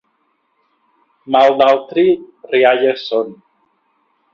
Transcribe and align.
Mal 1.37 1.59
d'altri, 1.61 2.09
rialles 2.57 3.09
són. 3.13 3.33